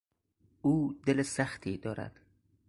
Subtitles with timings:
[0.61, 2.19] او دل سختی دارد.